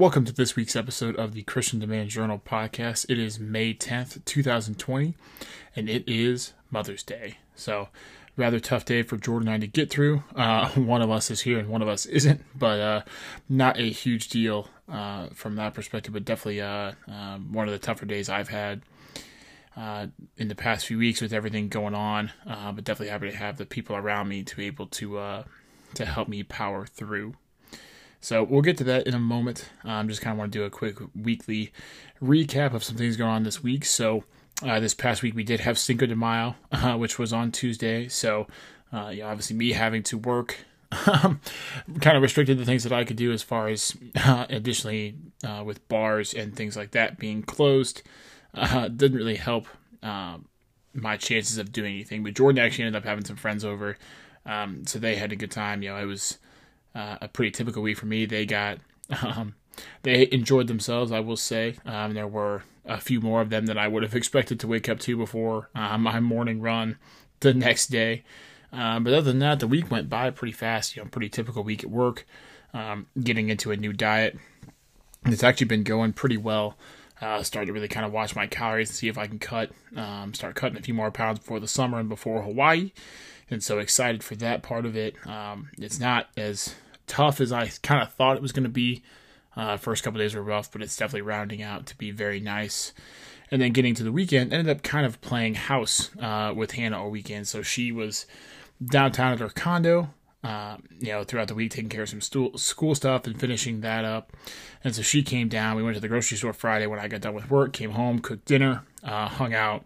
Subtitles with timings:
[0.00, 3.04] Welcome to this week's episode of the Christian Demand Journal podcast.
[3.10, 5.14] It is May 10th, 2020,
[5.76, 7.36] and it is Mother's Day.
[7.54, 7.90] So,
[8.34, 10.24] rather tough day for Jordan and I to get through.
[10.34, 13.02] Uh, one of us is here and one of us isn't, but uh,
[13.46, 17.78] not a huge deal uh, from that perspective, but definitely uh, um, one of the
[17.78, 18.80] tougher days I've had.
[19.76, 20.06] Uh,
[20.38, 23.58] in the past few weeks with everything going on, uh, but definitely happy to have
[23.58, 25.44] the people around me to be able to
[25.92, 27.34] to help me power through.
[28.20, 29.70] So we'll get to that in a moment.
[29.84, 31.72] I um, just kind of want to do a quick weekly
[32.22, 33.84] recap of some things going on this week.
[33.84, 34.24] So
[34.62, 38.08] uh, this past week we did have Cinco de Mayo, uh, which was on Tuesday.
[38.08, 38.46] So
[38.92, 40.58] uh, know, obviously me having to work
[41.06, 41.40] um,
[42.00, 45.14] kind of restricted the things that I could do as far as uh, additionally
[45.46, 48.02] uh, with bars and things like that being closed
[48.54, 49.66] uh, didn't really help
[50.02, 50.46] um,
[50.92, 52.24] my chances of doing anything.
[52.24, 53.96] But Jordan actually ended up having some friends over,
[54.44, 55.82] um, so they had a good time.
[55.82, 56.38] You know, it was
[56.94, 58.26] uh, a pretty typical week for me.
[58.26, 58.78] They got
[59.22, 59.54] um,
[60.02, 61.76] they enjoyed themselves, I will say.
[61.84, 64.88] Um, there were a few more of them than I would have expected to wake
[64.88, 66.98] up to before uh, my morning run
[67.40, 68.24] the next day.
[68.72, 70.96] Um, but other than that, the week went by pretty fast.
[70.96, 72.26] You know, pretty typical week at work.
[72.72, 74.38] Um, getting into a new diet.
[75.26, 76.76] It's actually been going pretty well.
[77.20, 79.70] Uh, started to really kind of watch my calories and see if I can cut,
[79.94, 82.92] um, start cutting a few more pounds before the summer and before Hawaii
[83.50, 85.14] and so excited for that part of it.
[85.26, 86.74] Um, it's not as
[87.06, 89.02] tough as I kind of thought it was going to be.
[89.56, 92.92] Uh, first couple days were rough, but it's definitely rounding out to be very nice.
[93.50, 97.02] And then getting to the weekend, ended up kind of playing house uh, with Hannah
[97.02, 97.48] all weekend.
[97.48, 98.26] So she was
[98.82, 100.10] downtown at her condo,
[100.42, 103.80] uh, you know, throughout the week, taking care of some stool, school stuff and finishing
[103.82, 104.32] that up.
[104.82, 105.76] And so she came down.
[105.76, 108.20] We went to the grocery store Friday when I got done with work, came home,
[108.20, 109.84] cooked dinner, uh, hung out,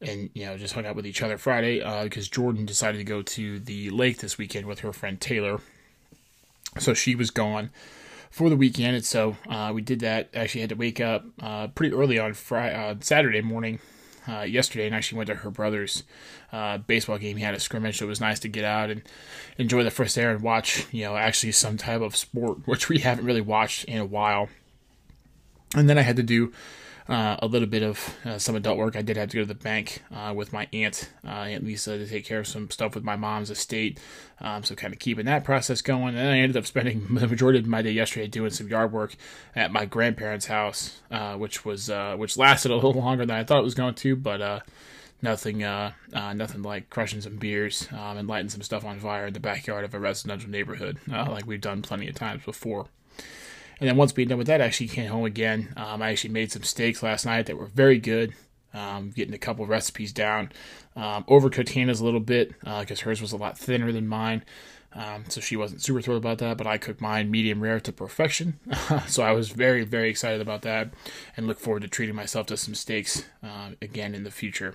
[0.00, 3.04] and you know just hung out with each other Friday because uh, Jordan decided to
[3.04, 5.60] go to the lake this weekend with her friend Taylor.
[6.78, 7.70] So she was gone
[8.30, 10.28] for the weekend, and so uh, we did that.
[10.34, 13.80] Actually, had to wake up uh, pretty early on Friday, uh, Saturday morning.
[14.28, 16.02] Uh, yesterday, and actually went to her brother's
[16.52, 17.36] uh, baseball game.
[17.36, 19.02] He had a scrimmage, so it was nice to get out and
[19.56, 22.98] enjoy the fresh air and watch, you know, actually some type of sport, which we
[22.98, 24.48] haven't really watched in a while.
[25.76, 26.52] And then I had to do
[27.08, 28.96] uh, a little bit of uh, some adult work.
[28.96, 31.98] I did have to go to the bank uh, with my aunt, uh, Aunt Lisa,
[31.98, 34.00] to take care of some stuff with my mom's estate.
[34.40, 36.16] Um, so kind of keeping that process going.
[36.16, 39.14] And I ended up spending the majority of my day yesterday doing some yard work
[39.54, 43.44] at my grandparents' house, uh, which was uh, which lasted a little longer than I
[43.44, 44.64] thought it was going to, but.
[45.22, 49.40] Nothing, nothing like crushing some beers um, and lighting some stuff on fire in the
[49.40, 52.86] backyard of a residential neighborhood, like we've done plenty of times before.
[53.78, 55.72] And then once being done with that, I actually came home again.
[55.76, 58.34] Um, I actually made some steaks last night that were very good.
[58.72, 60.52] Um, getting a couple recipes down.
[60.96, 64.44] Um, overcooked Hannah's a little bit because uh, hers was a lot thinner than mine.
[64.92, 67.92] Um, so she wasn't super thrilled about that, but I cooked mine medium rare to
[67.92, 68.58] perfection.
[69.06, 70.90] so I was very, very excited about that
[71.36, 74.74] and look forward to treating myself to some steaks uh, again in the future.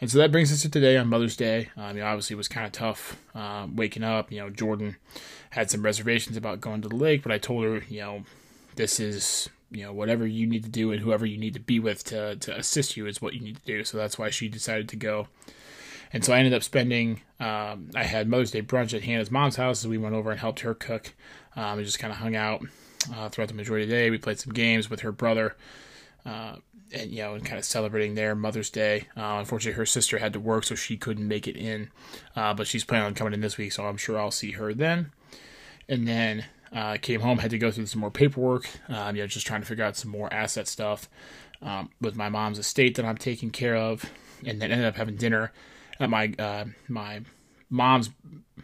[0.00, 1.68] And so that brings us to today on Mother's Day.
[1.76, 4.32] Um, you know, obviously, it was kind of tough uh, waking up.
[4.32, 4.96] You know, Jordan
[5.50, 8.24] had some reservations about going to the lake, but I told her, you know,
[8.76, 11.78] this is, you know, whatever you need to do and whoever you need to be
[11.78, 13.84] with to, to assist you is what you need to do.
[13.84, 15.28] So that's why she decided to go.
[16.12, 19.56] And so I ended up spending, um, I had Mother's Day brunch at Hannah's mom's
[19.56, 19.80] house.
[19.80, 21.12] So we went over and helped her cook
[21.56, 22.62] um, and just kind of hung out
[23.14, 24.10] uh, throughout the majority of the day.
[24.10, 25.56] We played some games with her brother.
[26.24, 26.56] Uh,
[26.92, 29.06] and you know, and kind of celebrating their Mother's Day.
[29.16, 31.90] Uh, unfortunately, her sister had to work, so she couldn't make it in.
[32.34, 34.74] Uh, but she's planning on coming in this week, so I'm sure I'll see her
[34.74, 35.12] then.
[35.88, 38.68] And then uh, came home, had to go through some more paperwork.
[38.88, 41.08] Um, you know, just trying to figure out some more asset stuff
[41.62, 44.04] um, with my mom's estate that I'm taking care of,
[44.44, 45.52] and then ended up having dinner
[45.98, 47.22] at my uh, my
[47.68, 48.10] mom's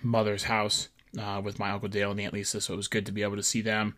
[0.02, 0.88] mother's house
[1.19, 2.61] uh, with my uncle Dale and Aunt Lisa.
[2.61, 3.97] So it was good to be able to see them.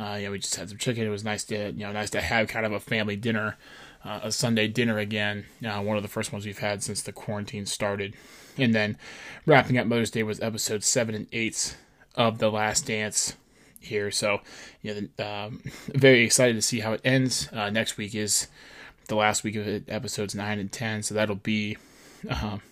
[0.00, 1.06] Uh, know, we just had some chicken.
[1.06, 3.58] It was nice to, you know, nice to have kind of a family dinner,
[4.04, 5.44] uh, a Sunday dinner again.
[5.64, 8.14] Uh, one of the first ones we've had since the quarantine started.
[8.56, 8.96] And then
[9.44, 11.76] wrapping up Mother's Day was episode seven and eight
[12.14, 13.34] of The Last Dance
[13.78, 14.10] here.
[14.10, 14.40] So,
[14.80, 17.50] you know, um, very excited to see how it ends.
[17.52, 18.46] Uh, next week is
[19.08, 21.02] the last week of it, episodes nine and ten.
[21.02, 21.76] So that'll be
[22.30, 22.62] um,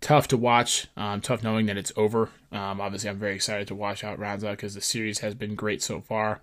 [0.00, 0.86] tough to watch.
[0.96, 2.30] Um, tough knowing that it's over.
[2.52, 5.54] Um, obviously, I'm very excited to watch out rounds out because the series has been
[5.54, 6.40] great so far,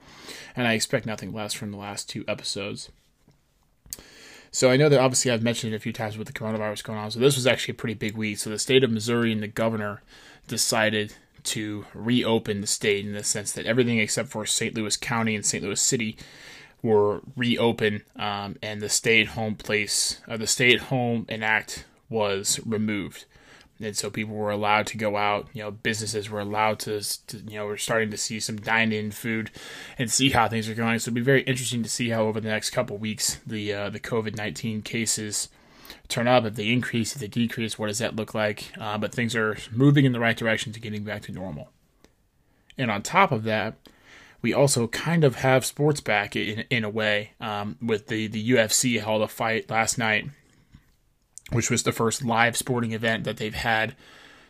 [0.56, 2.90] and I expect nothing less from the last two episodes.
[4.54, 7.00] So I know that obviously I've mentioned it a few times with the coronavirus going
[7.00, 7.10] on.
[7.10, 8.38] So this was actually a pretty big week.
[8.38, 10.02] So the state of Missouri and the governor
[10.50, 11.14] decided
[11.44, 14.76] to reopen the state in the sense that everything except for St.
[14.76, 15.64] Louis County and St.
[15.64, 16.18] Louis City
[16.84, 23.26] were reopened, um, and the stay-at-home place, uh, the stay-at-home enact was removed.
[23.82, 25.48] And so people were allowed to go out.
[25.54, 29.12] You know, businesses were allowed to, to you know, we're starting to see some dine-in
[29.12, 29.52] food
[29.98, 31.00] and see how things are going.
[31.00, 33.90] So it'll be very interesting to see how over the next couple weeks the uh,
[33.90, 35.50] the COVID nineteen cases
[36.08, 36.46] turn up.
[36.46, 38.72] If they increase, if they decrease, what does that look like?
[38.80, 41.70] Uh, but things are moving in the right direction to getting back to normal.
[42.78, 43.76] And on top of that,
[44.42, 48.52] we also kind of have sports back in in a way um, with the the
[48.52, 50.28] UFC held a fight last night,
[51.52, 53.96] which was the first live sporting event that they've had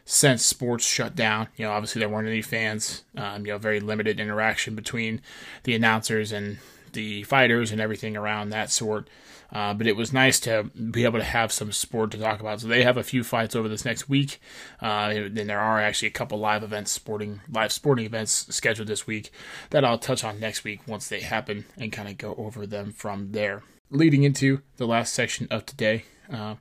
[0.06, 1.48] since sports shut down.
[1.56, 3.04] You know, obviously there weren't any fans.
[3.16, 5.22] Um, you know, very limited interaction between
[5.64, 6.58] the announcers and
[6.94, 9.10] the fighters and everything around that sort.
[9.54, 12.62] Uh, but it was nice to be able to have some sport to talk about.
[12.62, 14.40] So they have a few fights over this next week.
[14.82, 19.06] Uh, and there are actually a couple live events, sporting live sporting events scheduled this
[19.06, 19.32] week
[19.72, 22.94] that I'll touch on next week once they happen and kind of go over them
[22.94, 23.64] from there.
[23.90, 26.56] Leading into the last section of today, uh,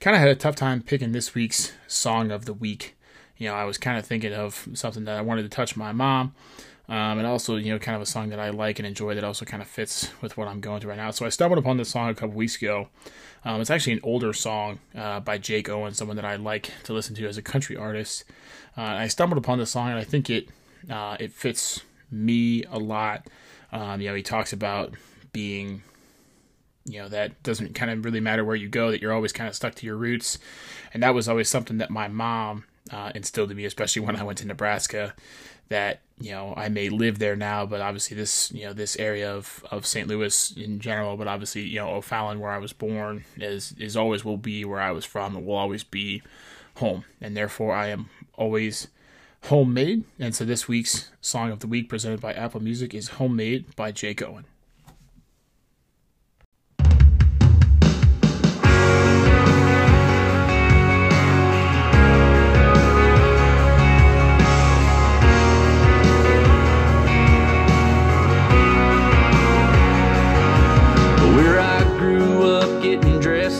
[0.00, 2.96] kind of had a tough time picking this week's song of the week.
[3.36, 5.92] You know, I was kind of thinking of something that I wanted to touch my
[5.92, 6.34] mom.
[6.86, 9.24] Um, and also, you know, kind of a song that I like and enjoy that
[9.24, 11.10] also kind of fits with what I'm going through right now.
[11.12, 12.88] So I stumbled upon this song a couple weeks ago.
[13.44, 16.92] Um, it's actually an older song uh, by Jake Owen, someone that I like to
[16.92, 18.24] listen to as a country artist.
[18.76, 20.48] Uh, I stumbled upon this song and I think it
[20.90, 21.80] uh, it fits
[22.10, 23.26] me a lot.
[23.72, 24.92] Um, you know, he talks about
[25.32, 25.82] being,
[26.84, 29.48] you know, that doesn't kind of really matter where you go, that you're always kind
[29.48, 30.38] of stuck to your roots.
[30.92, 34.22] And that was always something that my mom uh, instilled in me, especially when I
[34.22, 35.14] went to Nebraska
[35.68, 39.34] that you know I may live there now, but obviously this you know this area
[39.34, 40.06] of, of St.
[40.06, 44.24] Louis in general, but obviously you know O'Fallon where I was born is is always
[44.24, 45.36] will be where I was from.
[45.36, 46.22] It will always be
[46.76, 48.88] home, and therefore I am always
[49.44, 50.04] homemade.
[50.18, 53.92] And so this week's song of the week presented by Apple Music is "Homemade" by
[53.92, 54.44] Jake Owen.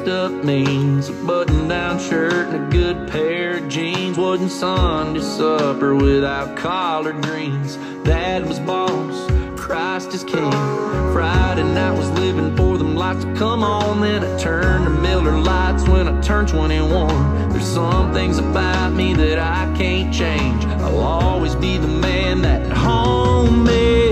[0.04, 4.18] Means a button down shirt and a good pair of jeans.
[4.18, 7.76] Wasn't Sunday supper without collard greens.
[8.04, 10.52] Dad was boss, Christ is king.
[11.14, 14.02] Friday night was living for them lights to come on.
[14.02, 17.48] Then I turned to Miller Lites when I turned 21.
[17.48, 20.66] There's some things about me that I can't change.
[20.66, 22.70] I'll always be the man that.
[22.72, 24.03] Homemade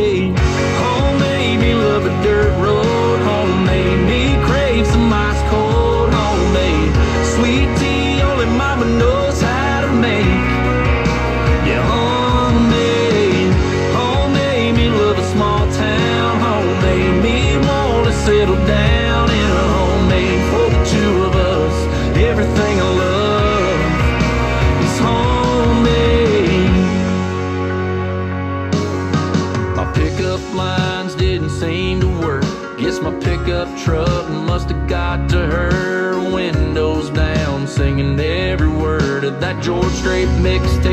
[39.63, 40.92] George Strait mixtape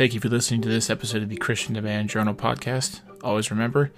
[0.00, 3.00] Thank you for listening to this episode of the Christian Demand Journal podcast.
[3.22, 3.92] Always remember,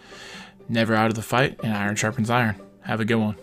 [0.69, 2.57] never out of the fight, and iron sharpens iron.
[2.81, 3.37] Have a good one.